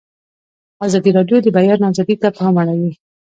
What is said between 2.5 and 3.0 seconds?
اړولی.